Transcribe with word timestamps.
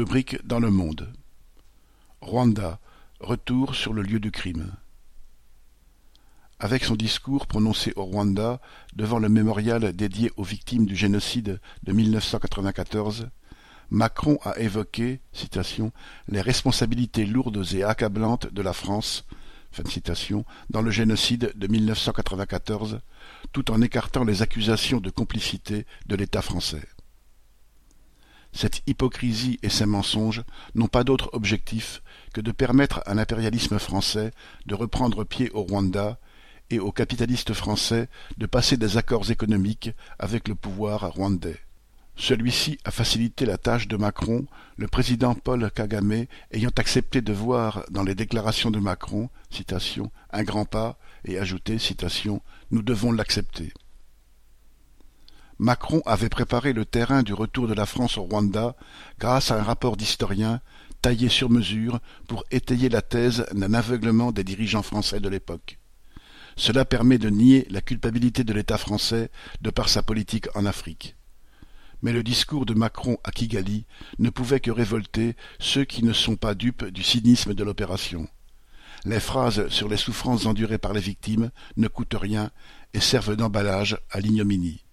Rubrique 0.00 0.38
dans 0.46 0.60
le 0.60 0.70
monde. 0.70 1.12
Rwanda. 2.22 2.80
Retour 3.20 3.74
sur 3.74 3.92
le 3.92 4.00
lieu 4.00 4.18
du 4.18 4.30
crime. 4.30 4.72
Avec 6.58 6.84
son 6.84 6.96
discours 6.96 7.46
prononcé 7.46 7.92
au 7.96 8.04
Rwanda 8.04 8.62
devant 8.96 9.18
le 9.18 9.28
mémorial 9.28 9.92
dédié 9.92 10.32
aux 10.38 10.42
victimes 10.42 10.86
du 10.86 10.96
génocide 10.96 11.60
de 11.82 11.92
1994, 11.92 13.28
Macron 13.90 14.38
a 14.42 14.58
évoqué 14.58 15.20
les 16.28 16.40
responsabilités 16.40 17.26
lourdes 17.26 17.66
et 17.74 17.82
accablantes 17.82 18.50
de 18.50 18.62
la 18.62 18.72
France 18.72 19.26
fin 19.70 19.82
de 19.82 19.88
citation, 19.88 20.46
dans 20.70 20.80
le 20.80 20.90
génocide 20.90 21.52
de 21.56 21.66
1994, 21.66 23.00
tout 23.52 23.70
en 23.70 23.82
écartant 23.82 24.24
les 24.24 24.40
accusations 24.40 24.98
de 24.98 25.10
complicité 25.10 25.84
de 26.06 26.16
l'État 26.16 26.40
français. 26.40 26.88
Cette 28.52 28.82
hypocrisie 28.86 29.58
et 29.62 29.68
ces 29.68 29.86
mensonges 29.86 30.42
n'ont 30.74 30.88
pas 30.88 31.04
d'autre 31.04 31.30
objectif 31.32 32.02
que 32.34 32.40
de 32.40 32.52
permettre 32.52 33.02
à 33.06 33.14
l'impérialisme 33.14 33.78
français 33.78 34.32
de 34.66 34.74
reprendre 34.74 35.24
pied 35.24 35.50
au 35.52 35.62
Rwanda 35.62 36.18
et 36.70 36.78
aux 36.78 36.92
capitalistes 36.92 37.52
français 37.52 38.08
de 38.38 38.46
passer 38.46 38.76
des 38.76 38.96
accords 38.96 39.30
économiques 39.30 39.90
avec 40.18 40.48
le 40.48 40.54
pouvoir 40.54 41.12
rwandais. 41.12 41.58
Celui-ci 42.16 42.78
a 42.84 42.90
facilité 42.90 43.46
la 43.46 43.56
tâche 43.56 43.88
de 43.88 43.96
Macron, 43.96 44.46
le 44.76 44.88
président 44.88 45.34
Paul 45.34 45.70
Kagame 45.70 46.26
ayant 46.52 46.70
accepté 46.76 47.22
de 47.22 47.32
voir 47.32 47.84
dans 47.90 48.02
les 48.02 48.14
déclarations 48.14 48.70
de 48.70 48.78
Macron 48.78 49.30
un 50.32 50.42
grand 50.42 50.64
pas 50.64 50.98
et 51.24 51.38
ajouté 51.38 51.78
citation, 51.78 52.42
Nous 52.70 52.82
devons 52.82 53.12
l'accepter. 53.12 53.72
Macron 55.60 56.00
avait 56.06 56.30
préparé 56.30 56.72
le 56.72 56.86
terrain 56.86 57.22
du 57.22 57.34
retour 57.34 57.68
de 57.68 57.74
la 57.74 57.84
France 57.84 58.16
au 58.16 58.22
Rwanda 58.22 58.74
grâce 59.18 59.50
à 59.50 59.60
un 59.60 59.62
rapport 59.62 59.98
d'historien 59.98 60.62
taillé 61.02 61.28
sur 61.28 61.50
mesure 61.50 62.00
pour 62.28 62.44
étayer 62.50 62.88
la 62.88 63.02
thèse 63.02 63.44
d'un 63.52 63.74
aveuglement 63.74 64.32
des 64.32 64.42
dirigeants 64.42 64.82
français 64.82 65.20
de 65.20 65.28
l'époque. 65.28 65.78
Cela 66.56 66.86
permet 66.86 67.18
de 67.18 67.28
nier 67.28 67.66
la 67.68 67.82
culpabilité 67.82 68.42
de 68.42 68.54
l'État 68.54 68.78
français 68.78 69.30
de 69.60 69.68
par 69.68 69.90
sa 69.90 70.02
politique 70.02 70.48
en 70.56 70.64
Afrique. 70.64 71.14
Mais 72.00 72.14
le 72.14 72.22
discours 72.22 72.64
de 72.64 72.72
Macron 72.72 73.18
à 73.22 73.30
Kigali 73.30 73.84
ne 74.18 74.30
pouvait 74.30 74.60
que 74.60 74.70
révolter 74.70 75.36
ceux 75.58 75.84
qui 75.84 76.02
ne 76.02 76.14
sont 76.14 76.36
pas 76.36 76.54
dupes 76.54 76.86
du 76.86 77.02
cynisme 77.02 77.52
de 77.52 77.64
l'opération. 77.64 78.28
Les 79.04 79.20
phrases 79.20 79.68
sur 79.68 79.90
les 79.90 79.98
souffrances 79.98 80.46
endurées 80.46 80.78
par 80.78 80.94
les 80.94 81.00
victimes 81.02 81.50
ne 81.76 81.88
coûtent 81.88 82.16
rien 82.18 82.50
et 82.94 83.00
servent 83.00 83.36
d'emballage 83.36 83.98
à 84.10 84.20
l'ignominie. 84.20 84.84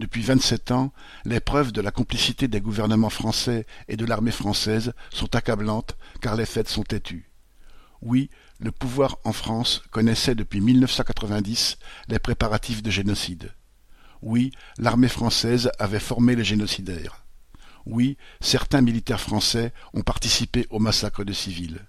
Depuis 0.00 0.22
vingt-sept 0.22 0.70
ans, 0.70 0.94
les 1.26 1.40
preuves 1.40 1.72
de 1.72 1.82
la 1.82 1.90
complicité 1.90 2.48
des 2.48 2.62
gouvernements 2.62 3.10
français 3.10 3.66
et 3.86 3.98
de 3.98 4.06
l'armée 4.06 4.30
française 4.30 4.94
sont 5.10 5.36
accablantes 5.36 5.94
car 6.22 6.36
les 6.36 6.46
faits 6.46 6.70
sont 6.70 6.84
têtus. 6.84 7.30
Oui, 8.00 8.30
le 8.60 8.72
pouvoir 8.72 9.18
en 9.24 9.34
France 9.34 9.82
connaissait 9.90 10.34
depuis 10.34 10.62
1990 10.62 11.76
les 12.08 12.18
préparatifs 12.18 12.82
de 12.82 12.90
génocide. 12.90 13.52
Oui, 14.22 14.52
l'armée 14.78 15.06
française 15.06 15.70
avait 15.78 16.00
formé 16.00 16.34
les 16.34 16.44
génocidaires. 16.44 17.26
Oui, 17.84 18.16
certains 18.40 18.80
militaires 18.80 19.20
français 19.20 19.74
ont 19.92 20.00
participé 20.00 20.66
au 20.70 20.78
massacre 20.78 21.24
de 21.24 21.34
civils. 21.34 21.84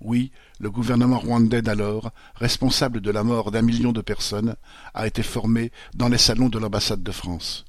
Oui, 0.00 0.30
le 0.60 0.70
gouvernement 0.70 1.18
rwandais 1.18 1.62
d'alors, 1.62 2.10
responsable 2.34 3.00
de 3.00 3.10
la 3.10 3.24
mort 3.24 3.50
d'un 3.50 3.62
million 3.62 3.92
de 3.92 4.00
personnes, 4.00 4.56
a 4.94 5.06
été 5.06 5.22
formé 5.22 5.72
dans 5.94 6.08
les 6.08 6.18
salons 6.18 6.48
de 6.48 6.58
l'ambassade 6.58 7.02
de 7.02 7.12
France. 7.12 7.64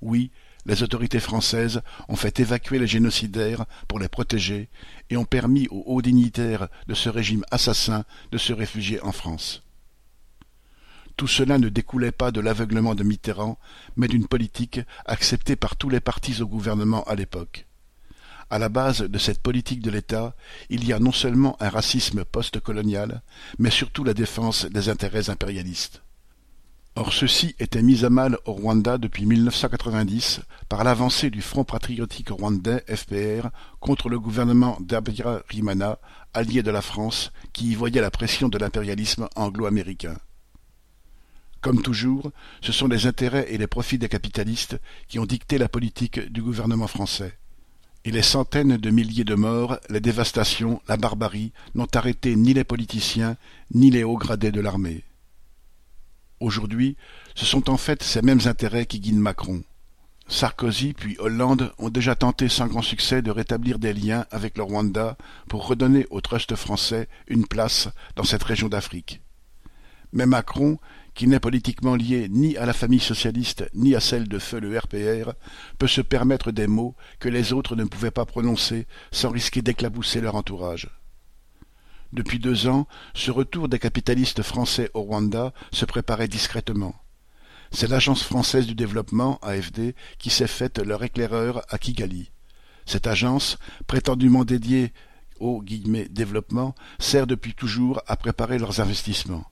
Oui, 0.00 0.30
les 0.66 0.82
autorités 0.82 1.20
françaises 1.20 1.82
ont 2.08 2.16
fait 2.16 2.40
évacuer 2.40 2.78
les 2.78 2.86
génocidaires 2.86 3.64
pour 3.86 3.98
les 3.98 4.08
protéger 4.08 4.68
et 5.08 5.16
ont 5.16 5.24
permis 5.24 5.68
aux 5.70 5.82
hauts 5.86 6.02
dignitaires 6.02 6.68
de 6.86 6.94
ce 6.94 7.08
régime 7.08 7.44
assassin 7.50 8.04
de 8.32 8.38
se 8.38 8.52
réfugier 8.52 9.00
en 9.02 9.12
France. 9.12 9.62
Tout 11.16 11.26
cela 11.26 11.58
ne 11.58 11.68
découlait 11.68 12.12
pas 12.12 12.30
de 12.30 12.40
l'aveuglement 12.40 12.94
de 12.94 13.02
Mitterrand, 13.02 13.58
mais 13.96 14.08
d'une 14.08 14.28
politique 14.28 14.80
acceptée 15.04 15.56
par 15.56 15.74
tous 15.74 15.88
les 15.88 16.00
partis 16.00 16.42
au 16.42 16.46
gouvernement 16.46 17.02
à 17.04 17.14
l'époque. 17.14 17.67
À 18.50 18.58
la 18.58 18.70
base 18.70 19.02
de 19.02 19.18
cette 19.18 19.42
politique 19.42 19.82
de 19.82 19.90
l'État, 19.90 20.34
il 20.70 20.86
y 20.86 20.94
a 20.94 20.98
non 20.98 21.12
seulement 21.12 21.56
un 21.60 21.68
racisme 21.68 22.24
post-colonial, 22.24 23.20
mais 23.58 23.70
surtout 23.70 24.04
la 24.04 24.14
défense 24.14 24.64
des 24.64 24.88
intérêts 24.88 25.28
impérialistes. 25.28 26.02
Or 26.96 27.12
ceci 27.12 27.54
était 27.60 27.82
mis 27.82 28.06
à 28.06 28.10
mal 28.10 28.38
au 28.46 28.52
Rwanda 28.52 28.96
depuis 28.96 29.26
1990 29.26 30.40
par 30.68 30.82
l'avancée 30.82 31.28
du 31.28 31.42
Front 31.42 31.62
patriotique 31.62 32.30
rwandais 32.30 32.82
FPR 32.88 33.50
contre 33.80 34.08
le 34.08 34.18
gouvernement 34.18 34.78
d'Abiyarimana, 34.80 35.98
allié 36.32 36.62
de 36.62 36.70
la 36.70 36.82
France, 36.82 37.30
qui 37.52 37.72
y 37.72 37.74
voyait 37.74 38.00
la 38.00 38.10
pression 38.10 38.48
de 38.48 38.58
l'impérialisme 38.58 39.28
anglo-américain. 39.36 40.16
Comme 41.60 41.82
toujours, 41.82 42.32
ce 42.62 42.72
sont 42.72 42.88
les 42.88 43.06
intérêts 43.06 43.46
et 43.50 43.58
les 43.58 43.66
profits 43.66 43.98
des 43.98 44.08
capitalistes 44.08 44.80
qui 45.06 45.18
ont 45.18 45.26
dicté 45.26 45.58
la 45.58 45.68
politique 45.68 46.18
du 46.32 46.42
gouvernement 46.42 46.88
français 46.88 47.38
les 48.04 48.22
centaines 48.22 48.76
de 48.76 48.90
milliers 48.90 49.24
de 49.24 49.34
morts, 49.34 49.78
les 49.90 50.00
dévastations, 50.00 50.80
la 50.88 50.96
barbarie 50.96 51.52
n'ont 51.74 51.88
arrêté 51.94 52.36
ni 52.36 52.54
les 52.54 52.64
politiciens 52.64 53.36
ni 53.74 53.90
les 53.90 54.04
hauts 54.04 54.16
gradés 54.16 54.52
de 54.52 54.60
l'armée. 54.60 55.04
Aujourd'hui, 56.40 56.96
ce 57.34 57.44
sont 57.44 57.68
en 57.68 57.76
fait 57.76 58.02
ces 58.02 58.22
mêmes 58.22 58.40
intérêts 58.46 58.86
qui 58.86 59.00
guident 59.00 59.18
Macron. 59.18 59.62
Sarkozy 60.28 60.92
puis 60.92 61.16
Hollande 61.18 61.72
ont 61.78 61.88
déjà 61.88 62.14
tenté 62.14 62.48
sans 62.48 62.66
grand 62.66 62.82
succès 62.82 63.22
de 63.22 63.30
rétablir 63.30 63.78
des 63.78 63.94
liens 63.94 64.26
avec 64.30 64.56
le 64.58 64.62
Rwanda 64.62 65.16
pour 65.48 65.66
redonner 65.66 66.06
au 66.10 66.20
trust 66.20 66.54
français 66.54 67.08
une 67.28 67.46
place 67.46 67.88
dans 68.14 68.24
cette 68.24 68.42
région 68.42 68.68
d'Afrique. 68.68 69.22
Mais 70.12 70.26
Macron, 70.26 70.78
qui 71.18 71.26
n'est 71.26 71.40
politiquement 71.40 71.96
lié 71.96 72.28
ni 72.30 72.56
à 72.56 72.64
la 72.64 72.72
famille 72.72 73.00
socialiste 73.00 73.68
ni 73.74 73.96
à 73.96 74.00
celle 74.00 74.28
de 74.28 74.38
feu 74.38 74.60
le 74.60 74.78
RPR, 74.78 75.32
peut 75.76 75.88
se 75.88 76.00
permettre 76.00 76.52
des 76.52 76.68
mots 76.68 76.94
que 77.18 77.28
les 77.28 77.52
autres 77.52 77.74
ne 77.74 77.82
pouvaient 77.82 78.12
pas 78.12 78.24
prononcer 78.24 78.86
sans 79.10 79.30
risquer 79.30 79.60
d'éclabousser 79.60 80.20
leur 80.20 80.36
entourage. 80.36 80.88
Depuis 82.12 82.38
deux 82.38 82.68
ans, 82.68 82.86
ce 83.14 83.32
retour 83.32 83.68
des 83.68 83.80
capitalistes 83.80 84.44
français 84.44 84.92
au 84.94 85.02
Rwanda 85.02 85.52
se 85.72 85.84
préparait 85.84 86.28
discrètement. 86.28 86.94
C'est 87.72 87.90
l'Agence 87.90 88.22
française 88.22 88.68
du 88.68 88.76
développement, 88.76 89.40
AFD, 89.42 89.96
qui 90.20 90.30
s'est 90.30 90.46
faite 90.46 90.78
leur 90.78 91.02
éclaireur 91.02 91.62
à 91.68 91.78
Kigali. 91.78 92.30
Cette 92.86 93.08
agence, 93.08 93.58
prétendument 93.88 94.44
dédiée 94.44 94.92
au 95.40 95.64
développement, 95.64 96.76
sert 97.00 97.26
depuis 97.26 97.54
toujours 97.54 98.00
à 98.06 98.14
préparer 98.14 98.60
leurs 98.60 98.80
investissements. 98.80 99.50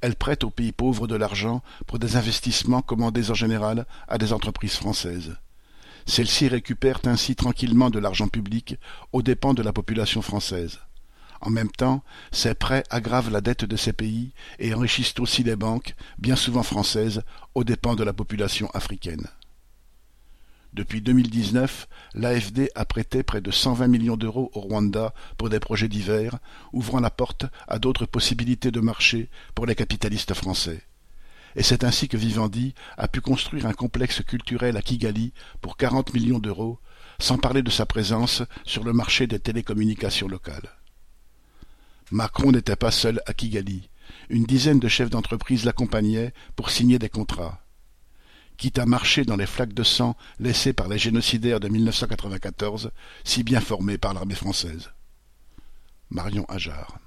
Elle 0.00 0.16
prête 0.16 0.44
aux 0.44 0.50
pays 0.50 0.72
pauvres 0.72 1.06
de 1.06 1.16
l'argent 1.16 1.62
pour 1.86 1.98
des 1.98 2.16
investissements 2.16 2.82
commandés 2.82 3.30
en 3.30 3.34
général 3.34 3.86
à 4.08 4.18
des 4.18 4.32
entreprises 4.32 4.76
françaises. 4.76 5.36
Celles-ci 6.06 6.48
récupèrent 6.48 7.00
ainsi 7.04 7.34
tranquillement 7.34 7.90
de 7.90 7.98
l'argent 7.98 8.28
public 8.28 8.76
aux 9.12 9.22
dépens 9.22 9.54
de 9.54 9.62
la 9.62 9.72
population 9.72 10.22
française. 10.22 10.78
En 11.40 11.50
même 11.50 11.70
temps, 11.70 12.02
ces 12.30 12.54
prêts 12.54 12.84
aggravent 12.90 13.30
la 13.30 13.40
dette 13.40 13.64
de 13.64 13.76
ces 13.76 13.92
pays 13.92 14.32
et 14.58 14.72
enrichissent 14.72 15.14
aussi 15.18 15.42
les 15.42 15.56
banques, 15.56 15.94
bien 16.18 16.36
souvent 16.36 16.62
françaises, 16.62 17.22
aux 17.54 17.64
dépens 17.64 17.94
de 17.94 18.04
la 18.04 18.12
population 18.12 18.70
africaine. 18.72 19.26
Depuis 20.76 21.00
2019, 21.00 21.88
l'AFD 22.12 22.70
a 22.74 22.84
prêté 22.84 23.22
près 23.22 23.40
de 23.40 23.50
120 23.50 23.88
millions 23.88 24.18
d'euros 24.18 24.50
au 24.52 24.60
Rwanda 24.60 25.14
pour 25.38 25.48
des 25.48 25.58
projets 25.58 25.88
divers, 25.88 26.38
ouvrant 26.74 27.00
la 27.00 27.08
porte 27.08 27.46
à 27.66 27.78
d'autres 27.78 28.04
possibilités 28.04 28.70
de 28.70 28.80
marché 28.80 29.30
pour 29.54 29.64
les 29.64 29.74
capitalistes 29.74 30.34
français. 30.34 30.82
Et 31.54 31.62
c'est 31.62 31.82
ainsi 31.82 32.08
que 32.08 32.18
Vivendi 32.18 32.74
a 32.98 33.08
pu 33.08 33.22
construire 33.22 33.64
un 33.64 33.72
complexe 33.72 34.22
culturel 34.22 34.76
à 34.76 34.82
Kigali 34.82 35.32
pour 35.62 35.78
40 35.78 36.12
millions 36.12 36.40
d'euros, 36.40 36.78
sans 37.18 37.38
parler 37.38 37.62
de 37.62 37.70
sa 37.70 37.86
présence 37.86 38.42
sur 38.66 38.84
le 38.84 38.92
marché 38.92 39.26
des 39.26 39.40
télécommunications 39.40 40.28
locales. 40.28 40.76
Macron 42.10 42.52
n'était 42.52 42.76
pas 42.76 42.90
seul 42.90 43.22
à 43.24 43.32
Kigali. 43.32 43.88
Une 44.28 44.44
dizaine 44.44 44.78
de 44.78 44.88
chefs 44.88 45.08
d'entreprise 45.08 45.64
l'accompagnaient 45.64 46.34
pour 46.54 46.68
signer 46.68 46.98
des 46.98 47.08
contrats 47.08 47.65
quitte 48.56 48.78
à 48.78 48.86
marcher 48.86 49.24
dans 49.24 49.36
les 49.36 49.46
flaques 49.46 49.74
de 49.74 49.82
sang 49.82 50.16
laissées 50.38 50.72
par 50.72 50.88
les 50.88 50.98
génocidaires 50.98 51.60
de 51.60 51.68
1994, 51.68 52.90
si 53.24 53.42
bien 53.42 53.60
formés 53.60 53.98
par 53.98 54.14
l'armée 54.14 54.34
française. 54.34 54.90
Marion 56.10 56.44
Ajar 56.48 56.98